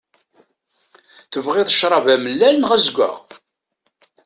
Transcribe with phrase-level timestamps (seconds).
[1.31, 3.15] Tebɣiḍ crab amellal neɣ azeggaɣ?